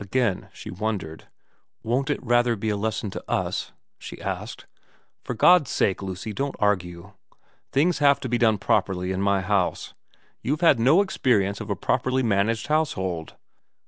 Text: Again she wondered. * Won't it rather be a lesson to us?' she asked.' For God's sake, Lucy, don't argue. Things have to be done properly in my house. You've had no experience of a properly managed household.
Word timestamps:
Again 0.00 0.48
she 0.52 0.70
wondered. 0.70 1.28
* 1.54 1.82
Won't 1.84 2.10
it 2.10 2.18
rather 2.20 2.56
be 2.56 2.68
a 2.68 2.76
lesson 2.76 3.10
to 3.12 3.22
us?' 3.30 3.70
she 4.00 4.20
asked.' 4.20 4.66
For 5.24 5.34
God's 5.34 5.70
sake, 5.70 6.02
Lucy, 6.02 6.32
don't 6.32 6.56
argue. 6.58 7.12
Things 7.70 8.00
have 8.00 8.18
to 8.22 8.28
be 8.28 8.38
done 8.38 8.58
properly 8.58 9.12
in 9.12 9.22
my 9.22 9.40
house. 9.40 9.94
You've 10.42 10.62
had 10.62 10.80
no 10.80 11.00
experience 11.00 11.60
of 11.60 11.70
a 11.70 11.76
properly 11.76 12.24
managed 12.24 12.66
household. 12.66 13.36